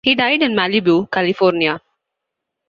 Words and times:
He 0.03 0.15
died 0.15 0.41
in 0.41 0.53
Malibu, 0.55 1.11
California. 1.11 1.79